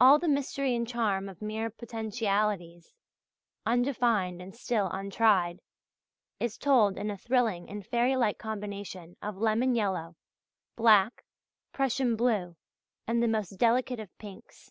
[0.00, 2.94] All the mystery and charm of mere potentialities,
[3.66, 5.58] undefined and still untried,
[6.38, 10.14] is told in a thrilling and fairy like combination of lemon yellow,
[10.76, 11.24] black,
[11.72, 12.54] Prussian blue,
[13.08, 14.70] and the most delicate of pinks.